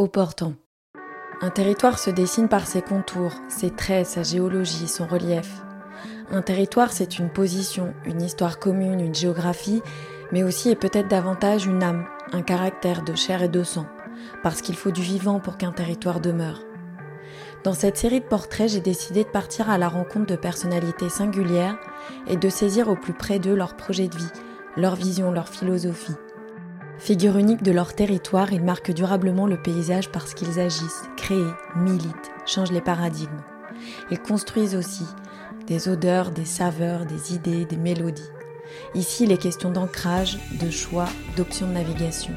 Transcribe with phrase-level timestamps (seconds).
[0.00, 0.54] Au portant.
[1.42, 5.60] Un territoire se dessine par ses contours, ses traits, sa géologie, son relief.
[6.30, 9.82] Un territoire, c'est une position, une histoire commune, une géographie,
[10.32, 13.84] mais aussi et peut-être davantage une âme, un caractère de chair et de sang,
[14.42, 16.62] parce qu'il faut du vivant pour qu'un territoire demeure.
[17.62, 21.76] Dans cette série de portraits, j'ai décidé de partir à la rencontre de personnalités singulières
[22.26, 24.32] et de saisir au plus près d'eux leur projet de vie,
[24.78, 26.16] leur vision, leur philosophie.
[27.00, 32.30] Figure unique de leur territoire, ils marquent durablement le paysage parce qu'ils agissent, créent, militent,
[32.44, 33.40] changent les paradigmes.
[34.10, 35.06] Ils construisent aussi
[35.66, 38.30] des odeurs, des saveurs, des idées, des mélodies.
[38.94, 41.06] Ici, il est question d'ancrage, de choix,
[41.38, 42.34] d'options de navigation.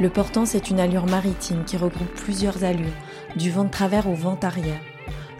[0.00, 2.92] Le portant, c'est une allure maritime qui regroupe plusieurs allures,
[3.36, 4.80] du vent de travers au vent arrière.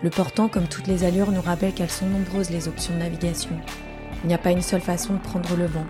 [0.05, 3.59] Le portant, comme toutes les allures, nous rappelle qu'elles sont nombreuses les options de navigation.
[4.23, 5.87] Il n'y a pas une seule façon de prendre le vent.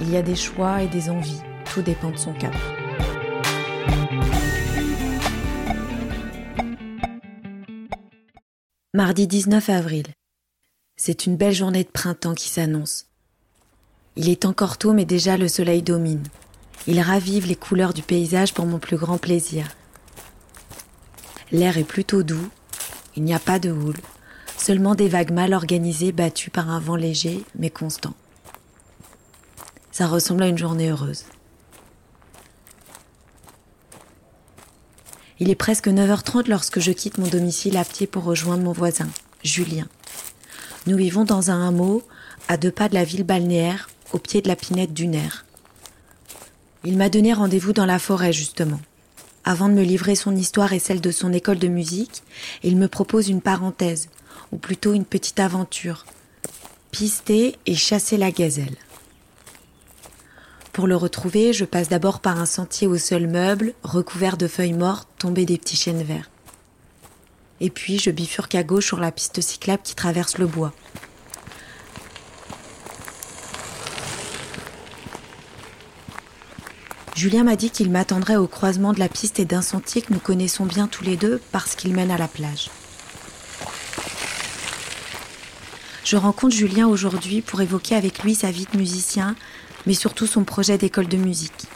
[0.00, 1.42] Il y a des choix et des envies.
[1.72, 2.52] Tout dépend de son cap.
[8.92, 10.06] Mardi 19 avril.
[10.96, 13.06] C'est une belle journée de printemps qui s'annonce.
[14.16, 16.26] Il est encore tôt mais déjà le soleil domine.
[16.88, 19.68] Il ravive les couleurs du paysage pour mon plus grand plaisir.
[21.52, 22.50] L'air est plutôt doux,
[23.14, 24.00] il n'y a pas de houle,
[24.56, 28.14] seulement des vagues mal organisées battues par un vent léger mais constant.
[29.92, 31.26] Ça ressemble à une journée heureuse.
[35.42, 39.08] Il est presque 9h30 lorsque je quitte mon domicile à pied pour rejoindre mon voisin,
[39.42, 39.88] Julien.
[40.86, 42.02] Nous vivons dans un hameau
[42.48, 45.46] à deux pas de la ville balnéaire, au pied de la pinette du Nerf.
[46.84, 48.80] Il m'a donné rendez-vous dans la forêt, justement.
[49.44, 52.22] Avant de me livrer son histoire et celle de son école de musique,
[52.62, 54.10] il me propose une parenthèse,
[54.52, 56.04] ou plutôt une petite aventure.
[56.90, 58.76] Pister et chasser la gazelle.
[60.72, 64.72] Pour le retrouver, je passe d'abord par un sentier au seul meuble, recouvert de feuilles
[64.72, 66.30] mortes tombées des petits chênes verts.
[67.60, 70.72] Et puis je bifurque à gauche sur la piste cyclable qui traverse le bois.
[77.16, 80.20] Julien m'a dit qu'il m'attendrait au croisement de la piste et d'un sentier que nous
[80.20, 82.70] connaissons bien tous les deux parce qu'il mène à la plage.
[86.04, 89.36] Je rencontre Julien aujourd'hui pour évoquer avec lui sa vie de musicien,
[89.86, 91.66] mais surtout son projet d'école de musique.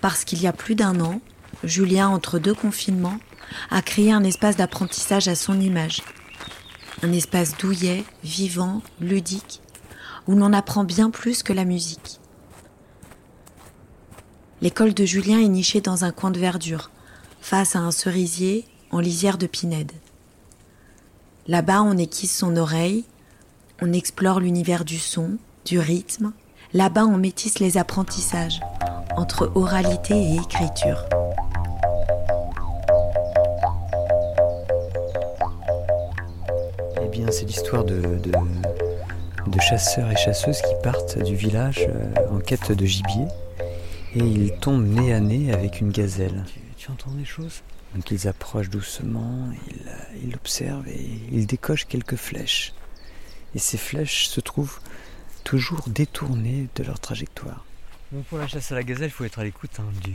[0.00, 1.20] Parce qu'il y a plus d'un an,
[1.62, 3.18] Julien, entre deux confinements,
[3.70, 6.02] a créé un espace d'apprentissage à son image.
[7.02, 9.60] Un espace douillet, vivant, ludique,
[10.26, 12.20] où l'on apprend bien plus que la musique.
[14.62, 16.90] L'école de Julien est nichée dans un coin de verdure,
[17.40, 19.92] face à un cerisier en lisière de pinède.
[21.50, 23.02] Là-bas, on équise son oreille,
[23.82, 25.30] on explore l'univers du son,
[25.64, 26.30] du rythme.
[26.74, 28.60] Là-bas, on métisse les apprentissages
[29.16, 31.04] entre oralité et écriture.
[37.02, 42.38] Eh bien, c'est l'histoire de, de, chasseurs et chasseuses qui partent du village euh, en
[42.38, 43.26] quête de gibier
[44.14, 46.44] et ils tombent nez à nez avec une gazelle.
[46.76, 47.62] Tu, entends des choses?
[47.94, 52.72] Donc ils approchent doucement, ils, ils observent et ils décochent quelques flèches.
[53.54, 54.78] Et ces flèches se trouvent
[55.44, 57.64] toujours détournées de leur trajectoire.
[58.12, 60.14] Donc pour la chasse à la gazelle, il faut être à l'écoute hein, du,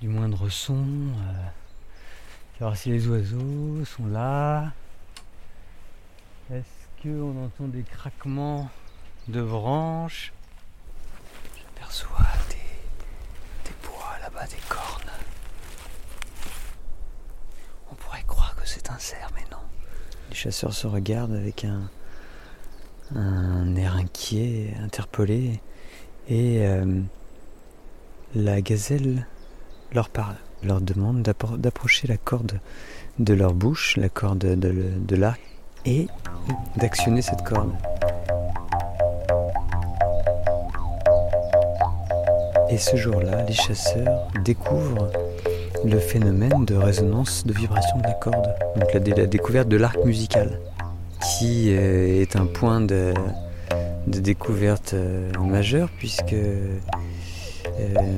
[0.00, 1.32] du, moindre son, euh,
[2.58, 4.72] savoir si les oiseaux sont là.
[6.52, 8.70] Est-ce qu'on entend des craquements
[9.28, 10.32] de branches?
[11.56, 12.26] J'aperçois
[14.48, 15.21] des cornes.
[17.92, 19.58] On pourrait croire que c'est un cerf, mais non.
[20.30, 21.90] Les chasseurs se regardent avec un,
[23.76, 25.60] air inquiet, interpellé,
[26.26, 27.02] et euh,
[28.34, 29.26] la gazelle
[29.92, 32.60] leur demande d'approcher la corde
[33.18, 35.40] de leur bouche, la corde de, de l'arc,
[35.84, 36.06] et
[36.76, 37.74] d'actionner cette corde.
[42.70, 45.10] Et ce jour-là, les chasseurs découvrent
[45.84, 50.58] le phénomène de résonance de vibration de la corde, donc la, découverte de l'arc musical,
[51.20, 53.14] qui euh, est un point de,
[54.06, 56.78] découverte euh, majeur, puisque euh,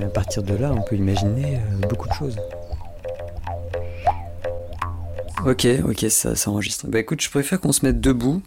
[0.03, 1.59] à partir de là, on peut imaginer
[1.89, 2.37] beaucoup de choses.
[5.47, 6.87] Ok, ok, ça, ça enregistre.
[6.89, 8.43] Bah écoute, je préfère qu'on se mette debout,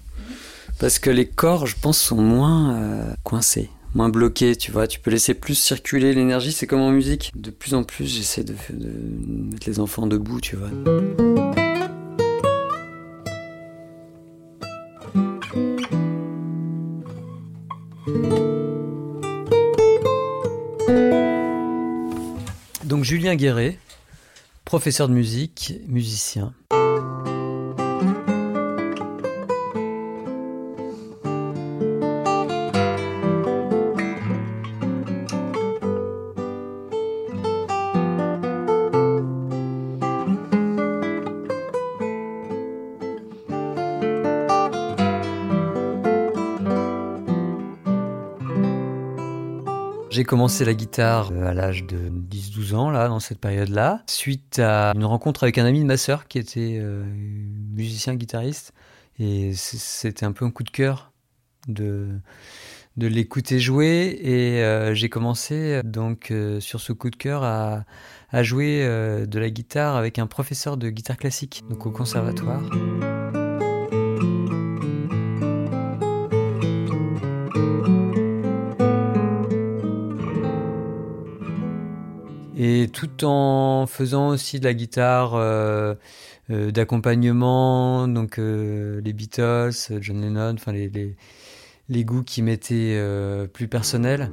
[0.79, 4.87] parce que les corps, je pense, sont moins coincés moins bloqué, tu vois.
[4.87, 7.31] Tu peux laisser plus circuler l'énergie, c'est comme en musique.
[7.35, 10.69] De plus en plus, j'essaie de, mettre les enfants debout, tu vois.
[22.85, 23.79] Donc Julien Guéret,
[24.63, 26.53] professeur de musique, musicien.
[50.27, 54.91] Commencé la guitare euh, à l'âge de 10-12 ans, là, dans cette période-là, suite à
[54.93, 57.03] une rencontre avec un ami de ma sœur qui était euh,
[57.73, 58.73] musicien guitariste.
[59.17, 61.11] Et c'était un peu un coup de cœur
[61.67, 62.09] de,
[62.97, 64.19] de l'écouter jouer.
[64.21, 67.85] Et euh, j'ai commencé donc sur ce coup de cœur à,
[68.29, 68.85] à jouer
[69.25, 72.61] de la guitare avec un professeur de guitare classique, donc au conservatoire.
[82.93, 85.95] Tout en faisant aussi de la guitare euh,
[86.49, 91.15] euh, d'accompagnement, donc euh, les Beatles, John Lennon, les,
[91.89, 93.01] les, goûts qui m'étaient
[93.53, 94.29] plus personnels.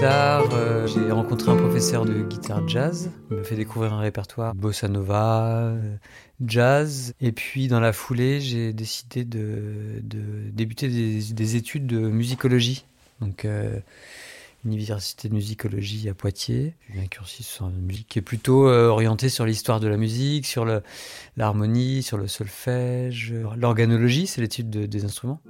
[0.00, 0.48] Tard,
[0.86, 3.10] j'ai rencontré un professeur de guitare jazz.
[3.30, 5.72] Il m'a fait découvrir un répertoire bossa nova,
[6.46, 7.14] jazz.
[7.20, 10.00] Et puis dans la foulée, j'ai décidé de,
[10.52, 12.84] débuter des, études de musicologie.
[13.20, 13.80] Donc euh,
[14.64, 16.74] université de musicologie à Poitiers.
[16.96, 20.64] Un cursus en musique qui est plutôt euh, orienté sur l'histoire de la musique, sur
[21.36, 25.40] l'harmonie, sur le solfège, l'organologie, c'est l'étude des instruments.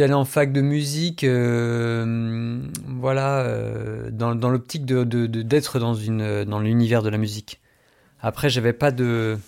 [0.00, 6.44] Suis allé en fac de musique, euh, voilà, euh, dans, l'optique de, d'être dans, une,
[6.44, 7.60] dans l'univers de la musique.
[8.22, 9.38] Après, j'avais pas de,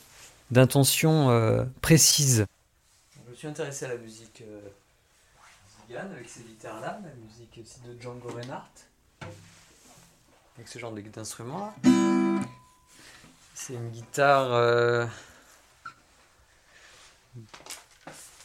[0.51, 2.45] d'intention euh, précise.
[3.15, 4.45] Je me suis intéressé à la musique
[5.97, 8.73] avec ces guitares-là, la musique aussi de Django Reinhardt,
[10.57, 11.75] avec ce genre d'instrument-là.
[13.55, 15.09] C'est une guitare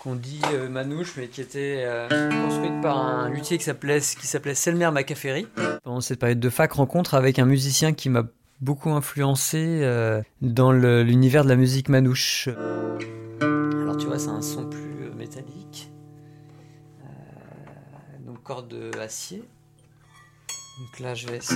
[0.08, 2.08] qu'on dit euh, manouche, mais qui était euh,
[2.46, 5.48] construite par un luthier qui s'appelait, Selmer Macaferi.
[5.84, 8.24] Pendant cette période de fac, rencontre avec un musicien qui m'a
[8.62, 12.48] beaucoup influencé euh, dans l'univers de la musique manouche.
[13.42, 15.92] Alors tu vois, c'est un son plus métallique.
[18.26, 19.44] donc corde acier.
[20.80, 21.56] Donc là, je vais aussi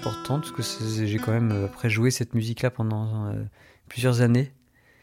[0.00, 3.44] importante parce que j'ai quand même euh, après joué cette musique-là pendant euh,
[3.88, 4.52] plusieurs années.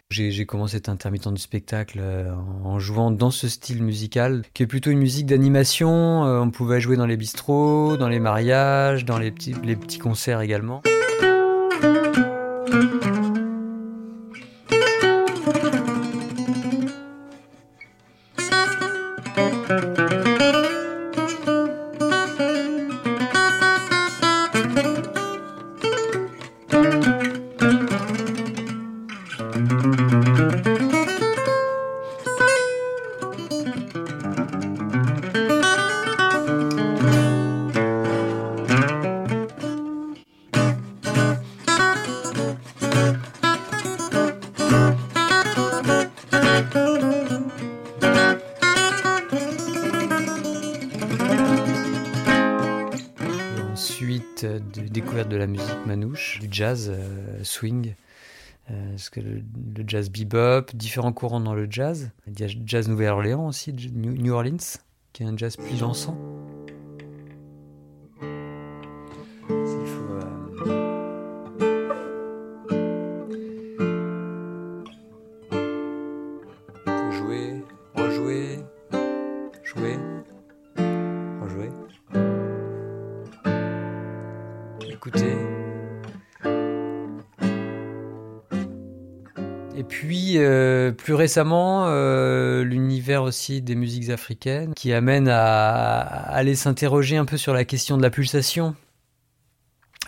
[0.09, 4.63] J'ai commencé à être intermittent du spectacle euh, en jouant dans ce style musical, qui
[4.63, 6.21] est plutôt une musique d'animation.
[6.23, 10.39] on pouvait jouer dans les bistrots, dans les mariages, dans les petits, les petits concerts
[10.39, 10.81] également.
[54.73, 57.95] De découverte de la musique manouche, du jazz, euh, swing,
[58.69, 59.41] euh, parce le,
[59.87, 62.11] jazz bebop, différents courants dans le jazz.
[62.27, 64.57] Il y a jazz Nouvelle-Orléans aussi, New Orleans,
[65.13, 66.17] qui est un jazz plus dansant.
[91.27, 97.53] Récemment, euh, l'univers aussi des musiques africaines qui amène à, aller s'interroger un peu sur
[97.53, 98.75] la question de la pulsation,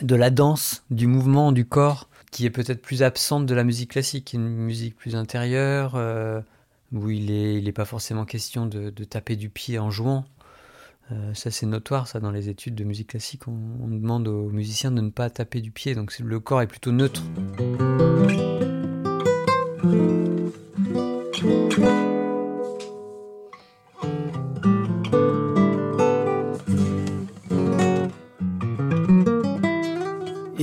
[0.02, 3.92] de la danse, du mouvement du corps, qui est peut-être plus absente de la musique
[3.92, 6.40] classique, une musique plus intérieure, euh,
[6.94, 7.26] où il
[7.66, 10.24] n'est pas forcément question de, taper du pied en jouant.
[11.34, 14.92] ça c'est notoire, ça dans les études de musique classique, on, on, demande aux musiciens
[14.92, 17.24] de ne pas taper du pied, donc le corps est plutôt neutre.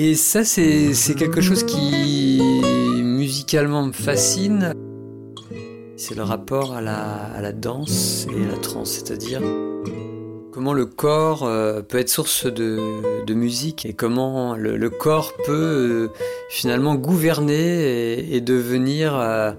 [0.08, 2.40] Et ça, c'est quelque chose qui
[3.02, 4.72] musicalement me fascine.
[5.96, 9.40] C'est le rapport à la, danse et à la trance, c'est-à-dire
[10.52, 16.08] comment le corps euh, peut être source de, musique et comment le, corps peut euh,
[16.50, 19.50] finalement gouverner et, devenir euh,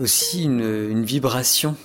[0.00, 1.76] aussi une vibration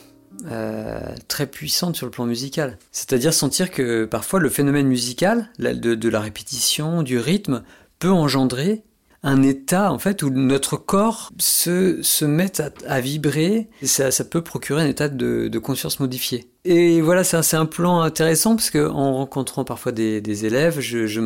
[1.27, 2.77] très puissante sur le plan musical.
[2.91, 7.63] C'est-à-dire sentir que parfois le phénomène musical, de, la répétition, du rythme,
[7.99, 8.83] peut engendrer
[9.23, 12.53] un état en fait où notre corps se, se met
[12.87, 16.49] à, vibrer ça, peut procurer un état de, conscience modifié.
[16.65, 21.19] Et voilà, c'est un, plan intéressant parce que en rencontrant parfois des, élèves, je, je,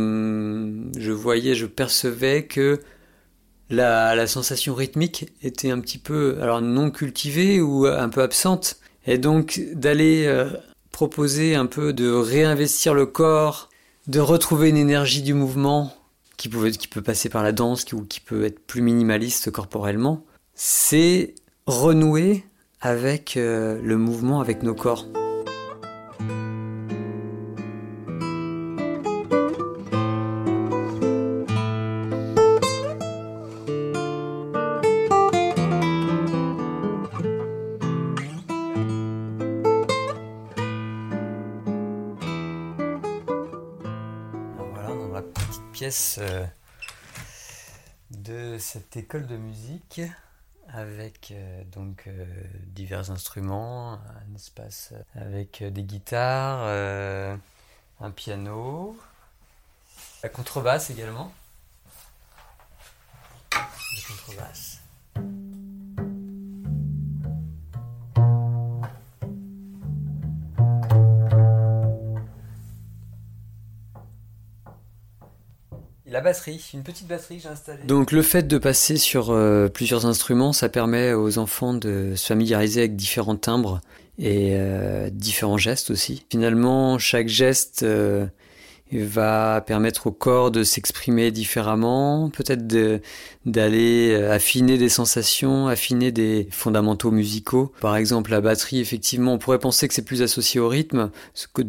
[0.98, 2.80] je, voyais, je percevais que
[3.70, 8.81] la, la, sensation rythmique était un petit peu alors non cultivée ou un peu absente.
[9.06, 10.50] Et donc d'aller euh,
[10.92, 13.70] proposer un peu de réinvestir le corps,
[14.08, 15.94] de retrouver une énergie du mouvement
[16.38, 21.36] qui, peut, qui passer par la danse ou qui peut être plus minimaliste corporellement, c'est
[21.68, 22.44] renouer
[22.82, 25.06] avec euh, le mouvement, avec nos corps.
[49.02, 50.02] École de musique
[50.68, 52.26] avec euh, donc euh,
[52.68, 56.68] divers instruments, un espace avec des guitares,
[58.00, 58.96] un piano,
[60.22, 61.34] la contrebasse également.
[76.12, 77.84] La batterie, une petite batterie j'ai installée.
[77.86, 82.28] Donc le fait de passer sur euh, plusieurs instruments, ça permet aux enfants de se
[82.28, 83.80] familiariser avec différents timbres
[84.20, 86.26] et euh, différents gestes aussi.
[86.30, 88.28] Finalement, chaque geste euh,
[88.94, 92.68] va permettre au corps de s'exprimer différemment, peut-être
[93.46, 97.72] d'aller euh, affiner des sensations, affiner des fondamentaux musicaux.
[97.82, 101.10] Par exemple, la batterie, effectivement, on pourrait penser que c'est plus associé au rythme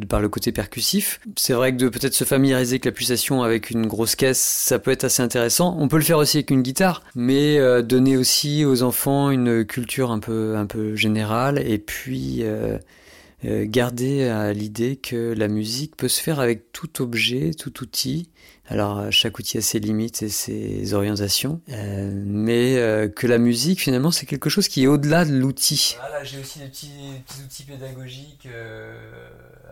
[0.08, 1.20] par le côté percussif.
[1.36, 4.78] C'est vrai que de peut-être se familiariser avec la pulsation avec une grosse caisse, ça
[4.78, 5.76] peut être assez intéressant.
[5.78, 9.64] On peut le faire aussi avec une guitare, mais euh, donner aussi aux enfants une
[9.64, 12.78] culture un peu un peu générale et puis euh,
[13.44, 18.30] garder à l'idée que la musique peut se faire avec tout objet, tout outil.
[18.66, 23.80] Alors euh, chaque outil a ses limites et ses orientations, euh, mais que la musique
[23.80, 25.96] finalement c'est quelque chose qui est au-delà de l'outil.
[25.98, 26.90] Voilà, j'ai aussi des petits,
[27.44, 28.48] outils pédagogiques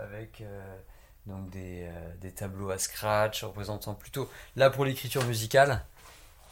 [0.03, 0.43] avec
[1.27, 1.89] donc des,
[2.21, 5.85] des, tableaux à scratch représentant plutôt là pour l'écriture musicale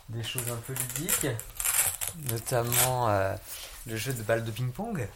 [0.08, 1.26] des choses un peu ludiques,
[2.30, 3.08] notamment
[3.86, 5.06] le jeu de balles de ping-pong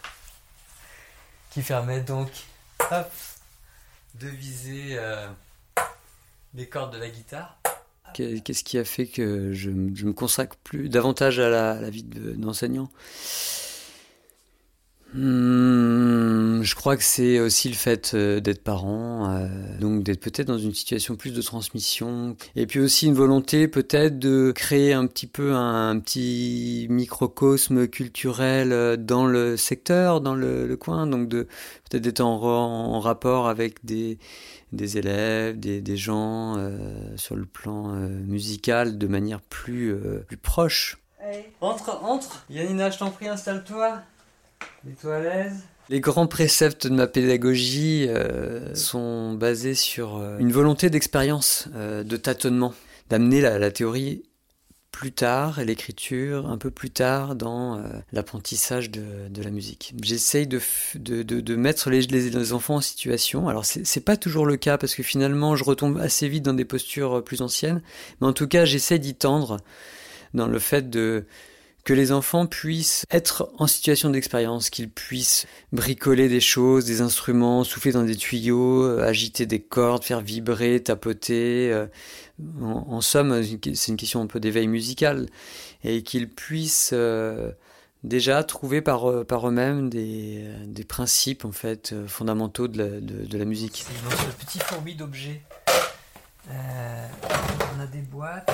[1.53, 2.31] qui permet donc
[4.15, 5.27] de viser euh,
[6.55, 7.59] les cordes de la guitare.
[8.15, 12.91] Qu'est-ce qui a fait que je, me consacre plus davantage à la, vie d'enseignant?
[15.15, 19.47] Hmm, je crois que c'est aussi le fait euh, d'être parent, euh,
[19.79, 24.19] donc d'être peut-être dans une situation plus de transmission, et puis aussi une volonté peut-être
[24.19, 30.77] de créer un petit peu un, petit microcosme culturel euh, dans le secteur, dans le,
[30.77, 31.43] coin, donc de
[31.91, 34.19] peut-être d'être en, rapport avec des,
[34.73, 36.57] des élèves, des, des gens
[37.17, 39.95] sur le plan musical de manière plus,
[40.27, 40.99] plus proche.
[41.61, 42.45] Entre, entre.
[42.51, 44.03] Yanina, je t'en prie, installe-toi
[45.89, 52.03] les grands préceptes de ma pédagogie euh, sont basés sur euh, une volonté d'expérience, euh,
[52.05, 52.75] de tâtonnement,
[53.11, 54.23] d'amener la, théorie
[54.91, 59.95] plus tard l'écriture un peu plus tard dans l'apprentissage de, la musique.
[60.03, 60.61] J'essaye de,
[60.97, 63.49] de, mettre les, les, enfants en situation.
[63.49, 66.67] Alors c'est pas toujours le cas parce que finalement je retombe assez vite dans des
[66.67, 67.83] postures plus anciennes,
[68.21, 69.59] mais en tout cas j'essaie d'y tendre
[70.35, 71.25] dans le fait de
[71.85, 77.65] que les enfants puissent être en situation d'expérience, qu'ils puissent bricoler des choses, des instruments,
[77.65, 81.73] souffler dans des tuyaux, euh, agiter des cordes, faire vibrer, tapoter.
[81.73, 81.87] Euh,
[82.61, 85.27] en, somme, c'est une question un peu d'éveil musical.
[85.85, 87.51] Et qu'ils puissent euh,
[88.05, 93.85] déjà trouver par, eux-mêmes des, principes en fait fondamentaux de la, musique.
[93.87, 95.43] C'est notre petit fourmi d'objets.
[96.49, 98.51] on a des boîtes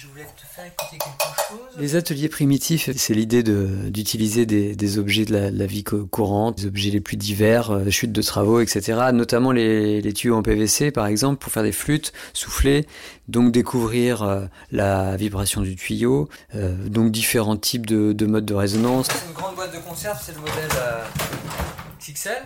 [0.00, 1.80] je voulais te faire écouter quelque chose.
[1.80, 6.90] Les ateliers primitifs, c'est l'idée d'utiliser des, des, objets de la, vie courante, des objets
[6.90, 9.10] les plus divers, euh, chutes de travaux, etc.
[9.12, 12.86] Notamment les, les, tuyaux en PVC, par exemple, pour faire des flûtes, souffler,
[13.26, 18.54] donc découvrir euh, la vibration du tuyau, euh, donc différents types de, de, modes de
[18.54, 19.08] résonance.
[19.08, 20.68] C'est une grande boîte de conserve, c'est le modèle
[22.00, 22.42] XL.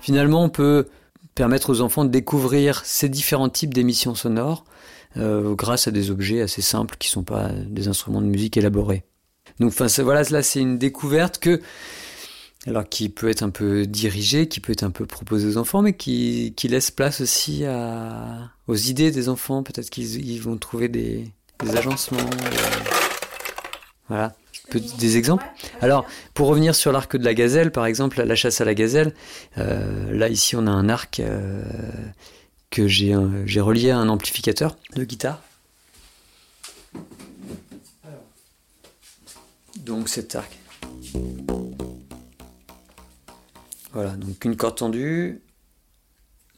[0.00, 0.86] Finalement, on peut
[1.34, 4.64] permettre aux enfants de découvrir ces différents types d'émissions sonores
[5.16, 8.56] euh, grâce à des objets assez simples qui ne sont pas des instruments de musique
[8.56, 9.04] élaborés.
[9.58, 11.60] Donc enfin, voilà, là c'est une découverte que
[12.66, 15.80] alors qui peut être un peu dirigée, qui peut être un peu proposée aux enfants,
[15.80, 19.62] mais qui, qui laisse place aussi à, aux idées des enfants.
[19.62, 21.32] Peut-être qu'ils vont trouver des,
[21.64, 22.18] des agencements.
[22.18, 22.90] Euh,
[24.08, 24.34] voilà
[24.78, 25.44] des exemples
[25.80, 29.14] Alors, pour revenir sur l'arc de la gazelle, par exemple, la chasse à la gazelle,
[29.58, 31.62] euh, là, ici, on a un arc euh,
[32.70, 35.42] que j'ai relié à un amplificateur de guitare.
[39.76, 40.56] Donc, cet arc.
[43.92, 45.40] Voilà, donc une corde tendue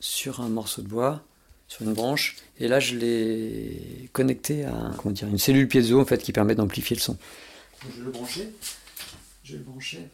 [0.00, 1.22] sur un morceau de bois,
[1.66, 6.32] sur une branche, et là, je l'ai connecté à une cellule piezo, en fait, qui
[6.32, 7.16] permet d'amplifier le son.
[7.84, 8.52] Je vais le brancher.
[9.44, 10.08] Je vais le brancher.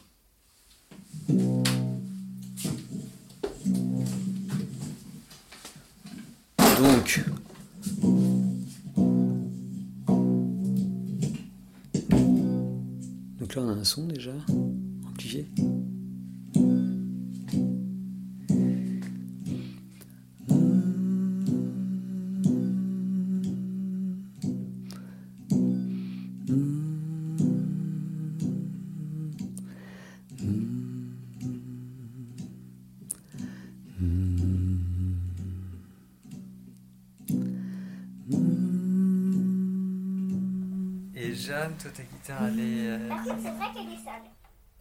[41.48, 42.88] Toi ta guitare elle est.
[42.90, 44.22] Euh, Par contre, c'est vrai qu'elle est sale.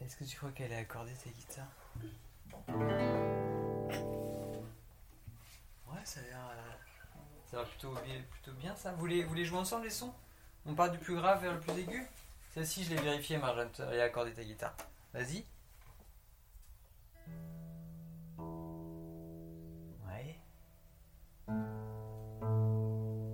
[0.02, 1.68] Est-ce que tu crois qu'elle est accordée ta guitare?
[5.88, 6.40] Ouais, ça a l'air.
[6.52, 6.74] Euh,
[7.50, 7.94] ça a plutôt,
[8.32, 8.92] plutôt bien ça.
[8.92, 10.14] Vous voulez, vous voulez jouer ensemble les sons?
[10.66, 12.06] On part du plus grave vers le plus aigu?
[12.54, 14.76] Celle-ci, je l'ai vérifiée, Marjane, elle a accordé ta guitare.
[15.14, 15.46] Vas-y.
[20.06, 20.36] Ouais.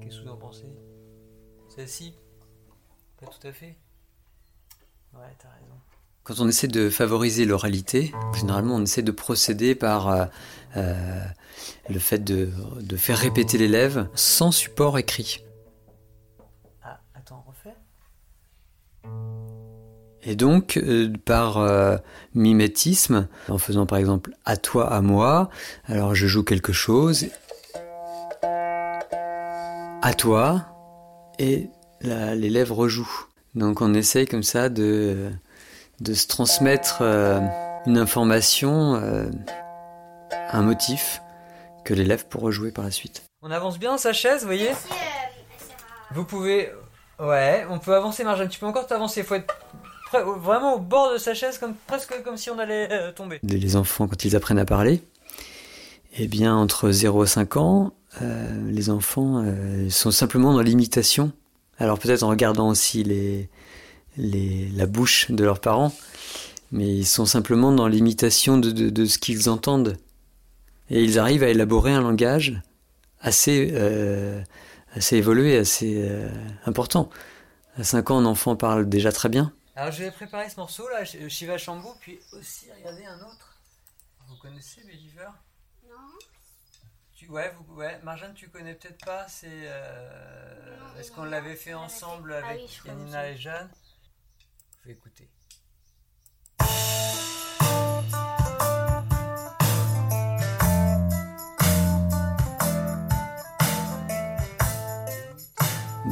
[0.01, 0.71] Qu'est-ce que vous en pensez?
[1.69, 2.15] Celle-ci?
[3.29, 3.75] Tout à fait.
[5.13, 5.75] Ouais, t'as raison.
[6.23, 10.25] Quand on essaie de favoriser l'oralité, généralement on essaie de procéder par euh,
[10.77, 11.25] euh,
[11.89, 12.49] le fait de,
[12.95, 15.43] faire répéter l'élève sans support écrit.
[16.81, 17.75] Ah, attends, refais.
[20.23, 21.59] Et donc, euh, par
[22.33, 25.49] mimétisme, en faisant par exemple à toi, à moi,
[25.85, 27.27] alors je joue quelque chose,
[30.01, 30.65] à toi,
[31.37, 31.69] et
[32.03, 33.27] l'élève rejoue.
[33.55, 35.31] Donc on essaye comme ça de,
[35.99, 37.39] de se transmettre euh,
[37.85, 39.25] une information, euh,
[40.51, 41.21] un motif
[41.85, 43.23] que l'élève pourra jouer par la suite.
[43.41, 44.71] On avance bien sa chaise, vous voyez
[46.13, 46.71] Vous pouvez...
[47.19, 49.53] Ouais, on peut avancer Marjane, tu peux encore t'avancer, il faut être
[50.39, 53.39] vraiment au bord de sa chaise, comme, presque comme si on allait euh, tomber.
[53.43, 55.01] Les enfants, quand ils apprennent à parler,
[56.17, 59.43] eh bien entre 0 et 5 ans, les enfants
[59.89, 61.31] sont simplement dans l'imitation
[61.83, 63.03] alors peut-être en regardant aussi
[64.17, 65.93] la bouche de leurs parents,
[66.71, 69.97] mais ils sont simplement dans l'imitation de, ce qu'ils entendent.
[70.89, 72.61] Et ils arrivent à élaborer un langage
[73.19, 74.41] assez, euh,
[75.11, 76.29] évolué, assez euh,
[76.65, 77.09] important.
[77.77, 79.51] À 5 ans, un enfant parle déjà très bien.
[79.75, 83.57] Alors je vais préparer ce morceau là, Shiva Shambhu, puis aussi regarder un autre.
[84.29, 85.29] Vous connaissez Believer?
[87.29, 89.25] Ouais, vous, ouais, Marjane, tu connais peut-être pas.
[89.27, 93.69] C'est euh, est-ce qu'on l'avait fait ensemble avec ah Yanina et Jeanne?
[94.81, 95.29] Je vais écouter.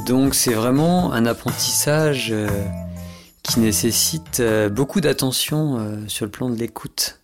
[0.08, 2.48] Donc c'est vraiment un apprentissage euh,
[3.44, 7.21] qui nécessite euh, beaucoup d'attention sur le plan de l'écoute.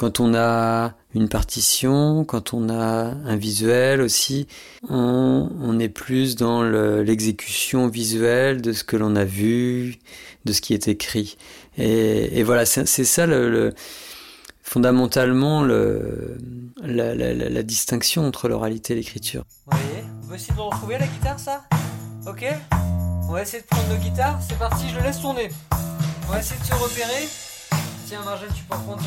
[0.00, 4.48] Quand on a une partition, quand on a un visuel aussi,
[4.88, 9.98] on, est plus dans l'exécution visuelle de ce que l'on a vu,
[10.46, 11.36] de ce qui est écrit.
[11.76, 13.74] Et, voilà, c'est ça le,
[14.62, 16.38] fondamentalement le,
[16.82, 19.44] la, distinction entre l'oralité et l'écriture.
[19.66, 21.64] Vous voyez On va essayer de retrouver la guitare, ça?
[22.26, 22.46] Ok
[23.28, 24.40] On va essayer de prendre nos guitares.
[24.48, 25.50] C'est parti, je le laisse tourner.
[26.26, 27.49] On va essayer de se repérer.
[28.10, 29.00] Tiens, Marjane, tu peux prendre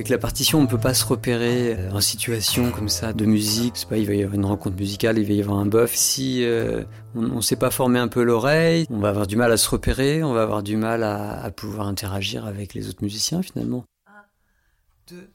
[0.00, 3.26] Qu'avec la partition, on ne peut pas se repérer euh, en situation comme ça de
[3.26, 3.76] musique.
[3.76, 5.94] C'est pas, il va y avoir une rencontre musicale, il va y avoir un bof.
[5.94, 6.84] Si euh,
[7.14, 9.68] on ne sait pas former un peu l'oreille, on va avoir du mal à se
[9.68, 13.84] repérer, on va avoir du mal à, à pouvoir interagir avec les autres musiciens finalement.
[14.06, 15.30] 1, 2,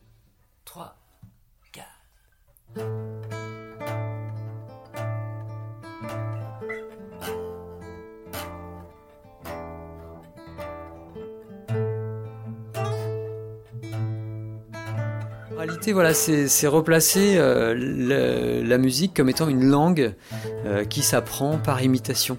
[0.65, 0.95] 3,
[1.71, 2.85] 4.
[15.65, 20.13] Réalité, voilà, c'est replacer euh, la musique comme étant une langue
[20.65, 22.37] euh, qui s'apprend par imitation.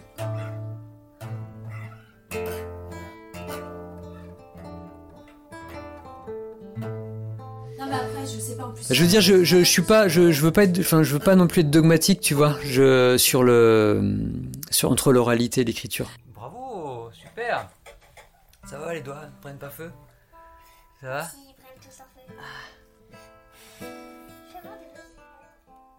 [8.89, 11.19] je veux dire, je, je, suis pas, je, je veux pas être, enfin, je veux
[11.19, 14.17] pas non plus être dogmatique, tu vois, je, sur le,
[14.71, 16.09] sur entre l'oralité et l'écriture.
[16.33, 17.69] Bravo, super.
[18.65, 19.91] Ça va, les doigts ne prennent pas feu?
[21.01, 21.27] Ça va?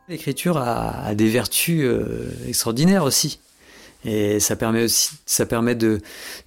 [0.10, 3.39] L'écriture a, des vertus euh, extraordinaires aussi.
[4.06, 6.00] Et ça permet aussi, ça permet de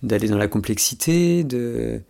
[0.02, 2.00] d'aller dans la complexité, de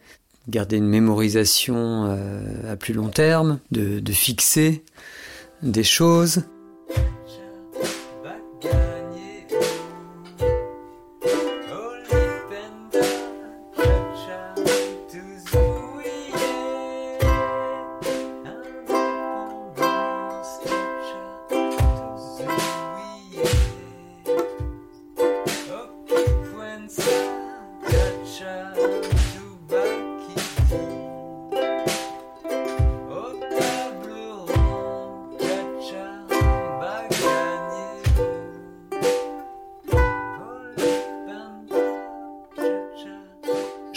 [0.48, 4.84] garder une mémorisation euh, à plus long terme, de, de fixer
[5.62, 6.44] des choses.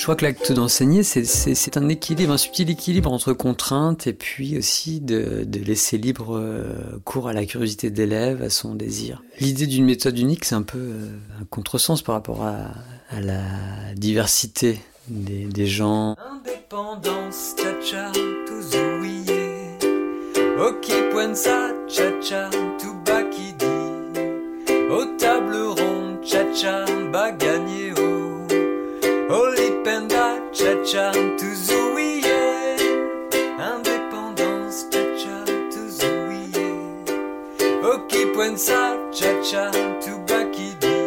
[0.04, 4.58] Je crois que l'acte d'enseigner, c'est un équilibre, un subtil équilibre entre contrainte et puis
[4.58, 9.24] aussi de, laisser libre euh, cours à la curiosité de l'élève, à son désir.
[9.40, 11.08] L'idée d'une méthode unique, c'est un peu euh,
[11.40, 12.72] un contresens par rapport à,
[13.18, 16.18] la diversité des, gens.
[16.20, 18.12] Indépendance, cha-cha,
[18.46, 18.78] tout
[20.60, 20.92] Ok,
[21.88, 24.74] cha-cha, tout bas qui dit.
[24.92, 27.94] Au table ronde, cha-cha, bagagné,
[29.94, 32.78] Olipenda, cha-cha, tuzuiye.
[33.60, 36.74] Indépendance, cha-cha, tuzuiye.
[37.84, 40.98] Okipwensa, cha-cha, tubakidi.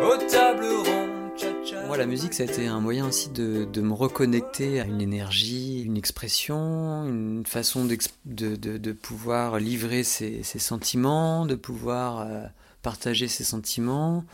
[0.00, 1.86] Au table ronde, cha-cha.
[1.88, 5.00] Moi, la musique, ça a été un moyen aussi de, de me reconnecter à une
[5.00, 12.20] énergie, une expression, une façon de, de, de, pouvoir livrer ses, ses, sentiments, de pouvoir
[12.20, 12.44] euh,
[12.82, 14.24] partager ses sentiments,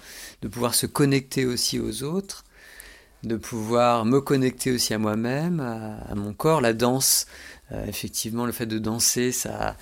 [0.43, 2.45] de pouvoir se connecter aussi aux autres
[3.25, 7.27] de pouvoir me connecter aussi à moi-même, à, mon corps, la danse.
[7.73, 9.77] Euh, effectivement, le fait de danser, ça,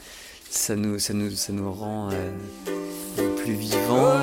[0.51, 4.23] ça, nous, ça, nous, ça nous rend euh, plus vivants.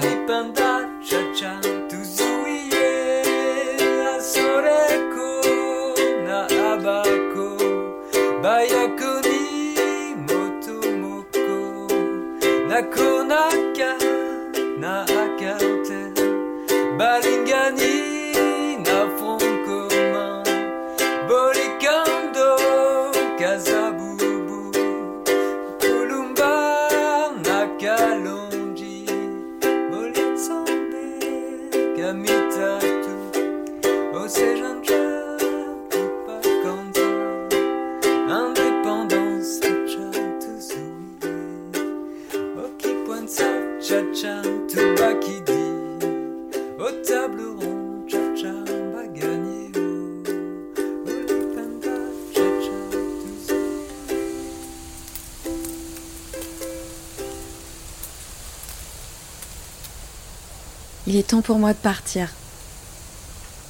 [61.13, 62.28] Il est temps pour moi de partir.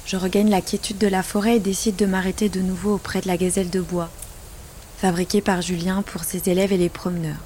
[0.06, 3.26] je regagne la quiétude de la forêt et décide de m'arrêter de nouveau auprès de
[3.26, 4.08] la gazelle de bois,
[4.96, 7.36] fabriquée par Julien pour ses élèves et les promeneurs.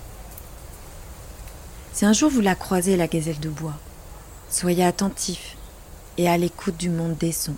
[1.92, 3.74] Si un jour vous la croisez, la gazelle de bois,
[4.48, 5.56] soyez attentif
[6.16, 7.56] et à l'écoute du monde des sons.